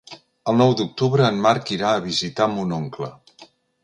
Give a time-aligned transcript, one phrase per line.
[0.51, 3.11] El nou d'octubre en Marc irà a visitar mon oncle.